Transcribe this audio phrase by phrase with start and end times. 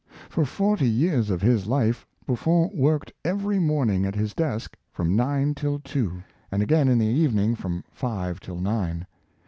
[0.31, 5.53] For forty years of his life, Buffon worked every morning at his desk from nine
[5.53, 9.05] till two, and again in the evening from five till nine.